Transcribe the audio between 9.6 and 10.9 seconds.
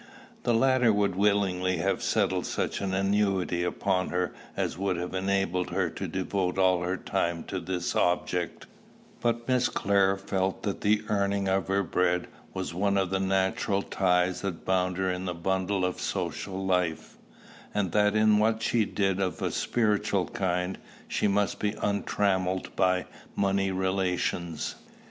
Clare felt that